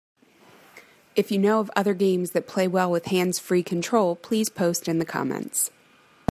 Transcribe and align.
If 1.15 1.31
you 1.31 1.37
know 1.37 1.59
of 1.59 1.69
other 1.75 1.93
games 1.93 2.31
that 2.31 2.47
play 2.47 2.67
well 2.67 2.89
with 2.89 3.05
hands-free 3.05 3.61
control, 3.61 4.15
please 4.15 4.49
post 4.49 4.87
in 4.87 4.97
the 4.97 5.05
comments. 5.05 5.69